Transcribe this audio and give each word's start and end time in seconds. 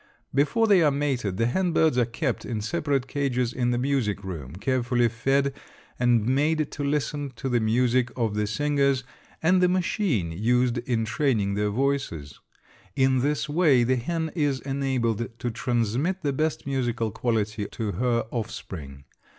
Before 0.33 0.65
they 0.65 0.81
are 0.81 0.89
mated 0.89 1.37
the 1.37 1.45
hen 1.45 1.73
birds 1.73 1.95
are 1.95 2.05
kept 2.07 2.43
in 2.43 2.59
separate 2.59 3.07
cages 3.07 3.53
in 3.53 3.69
the 3.69 3.77
music 3.77 4.23
room, 4.23 4.55
carefully 4.55 5.07
fed 5.09 5.53
and 5.99 6.25
made 6.27 6.71
to 6.71 6.83
listen 6.83 7.31
to 7.35 7.47
the 7.47 7.59
music 7.59 8.09
of 8.17 8.33
the 8.33 8.47
singers 8.47 9.03
and 9.43 9.61
the 9.61 9.67
machine 9.69 10.31
used 10.31 10.79
in 10.89 11.05
training 11.05 11.53
their 11.53 11.69
voices. 11.69 12.39
In 12.95 13.19
this 13.19 13.47
way 13.47 13.83
the 13.83 13.97
hen 13.97 14.31
is 14.33 14.59
enabled 14.61 15.37
to 15.37 15.51
transmit 15.51 16.23
the 16.23 16.33
best 16.33 16.65
musical 16.65 17.11
quality 17.11 17.67
to 17.67 17.91
her 17.91 18.25
offspring. 18.31 19.03